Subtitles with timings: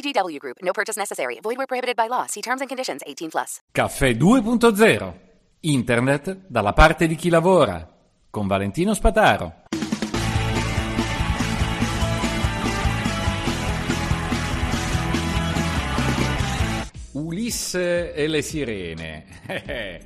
[0.00, 0.56] VGW Group.
[0.62, 1.38] No purchase necessary.
[1.40, 2.24] Void where prohibited by law.
[2.26, 3.02] See terms and conditions.
[3.04, 3.60] 18 plus.
[3.70, 5.12] Caffè 2.0.
[5.60, 7.86] Internet dalla parte di chi lavora.
[8.30, 9.60] Con Valentino Spataro.
[17.12, 19.24] Ulisse e le sirene.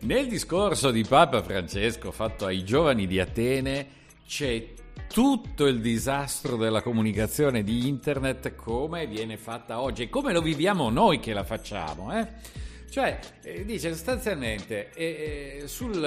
[0.00, 3.86] Nel discorso di Papa Francesco fatto ai giovani di Atene
[4.26, 4.72] c'è
[5.08, 10.90] tutto il disastro della comunicazione di internet come viene fatta oggi e come lo viviamo
[10.90, 12.18] noi che la facciamo.
[12.18, 12.26] Eh?
[12.90, 16.00] Cioè, eh, dice sostanzialmente, eh, eh, sul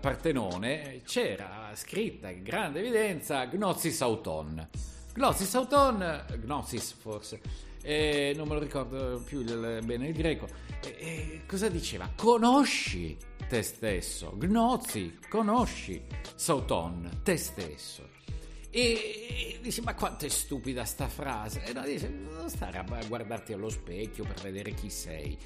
[0.00, 4.68] Partenone c'era scritta in grande evidenza Gnosis Auton.
[5.14, 7.40] Gnosis Auton, Gnosis forse,
[7.82, 10.48] eh, non me lo ricordo più bene il greco.
[10.80, 12.10] Eh, cosa diceva?
[12.14, 13.16] Conosci
[13.48, 16.02] te stesso, Gnozi, conosci
[16.34, 18.06] Sauton, te stesso.
[18.70, 21.64] E dice: Ma quanto è stupida sta frase?
[21.64, 25.36] E no, dice: Non stare a guardarti allo specchio per vedere chi sei.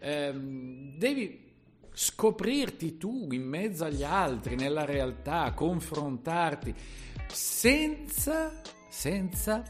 [0.00, 1.52] Ehm, devi
[1.92, 6.74] scoprirti tu in mezzo agli altri, nella realtà, confrontarti
[7.28, 9.62] senza, senza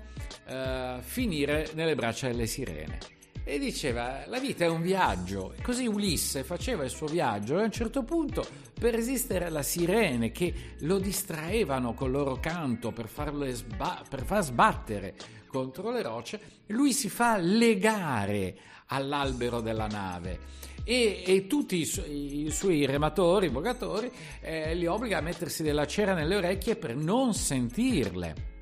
[0.47, 2.99] uh, finire nelle braccia delle sirene.
[3.47, 5.55] E diceva, la vita è un viaggio.
[5.63, 10.33] Così Ulisse faceva il suo viaggio e a un certo punto, per resistere alle sirene
[10.33, 13.09] che lo distraevano col loro canto per,
[13.53, 15.15] sba- per far sbattere
[15.47, 18.57] contro le rocce, lui si fa legare
[18.87, 20.41] all'albero della nave
[20.83, 25.87] e, e tutti i, su- i, suoi rematori, vogatori, eh, li obbliga a mettersi della
[25.87, 28.53] cera nelle orecchie per non sentirle.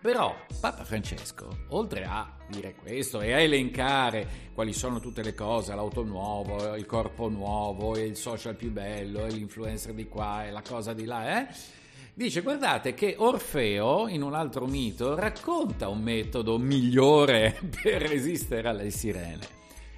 [0.00, 5.74] Però Papa Francesco, oltre a dire questo e a elencare quali sono tutte le cose,
[5.74, 10.92] l'auto nuovo, il corpo nuovo, il social più bello, l'influencer di qua e la cosa
[10.92, 11.46] di là, eh?
[12.14, 18.90] Dice, guardate che Orfeo, in un altro mito, racconta un metodo migliore per resistere alle
[18.90, 19.56] sirene.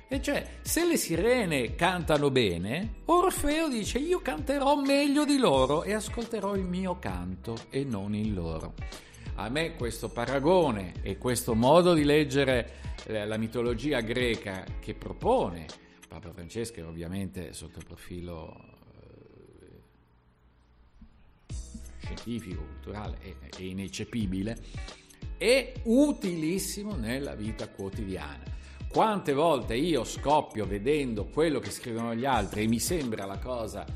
[0.09, 5.93] E cioè, se le sirene cantano bene, Orfeo dice io canterò meglio di loro e
[5.93, 8.75] ascolterò il mio canto e non il loro.
[9.41, 12.73] A me questo paragone e questo modo di leggere
[13.07, 15.65] la mitologia greca che propone
[16.07, 18.55] Papa Francesco, ovviamente sotto il profilo
[21.49, 21.57] eh,
[22.03, 23.17] scientifico, culturale
[23.57, 24.59] e ineccepibile,
[25.39, 28.43] è utilissimo nella vita quotidiana.
[28.91, 33.87] Quante volte io scoppio vedendo quello che scrivono gli altri e mi sembra la cosa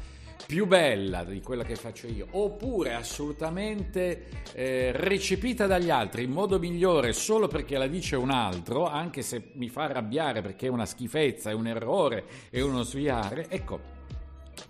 [0.47, 6.59] più bella di quella che faccio io, oppure assolutamente eh, recepita dagli altri in modo
[6.59, 10.87] migliore solo perché la dice un altro, anche se mi fa arrabbiare perché è una
[10.87, 13.93] schifezza, è un errore, è uno sviare, ecco.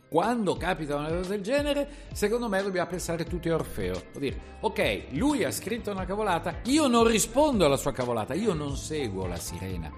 [0.08, 4.00] Quando capita una cosa del genere, secondo me dobbiamo pensare tutti a Orfeo.
[4.12, 8.54] Vuol dire, ok, lui ha scritto una cavolata, io non rispondo alla sua cavolata, io
[8.54, 9.90] non seguo la sirena,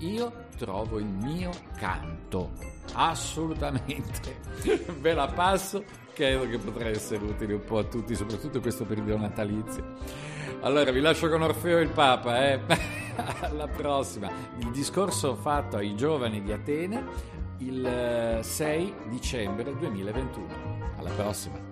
[0.00, 2.50] io trovo il mio canto.
[2.92, 4.40] Assolutamente.
[5.00, 8.84] Ve la passo, credo che potrà essere utile un po' a tutti, soprattutto in questo
[8.84, 9.84] periodo natalizio.
[10.60, 12.60] Allora, vi lascio con Orfeo e il Papa, eh?
[13.40, 14.30] Alla prossima.
[14.58, 20.46] Il discorso fatto ai giovani di Atene il 6 dicembre 2021.
[20.98, 21.68] Alla prossima.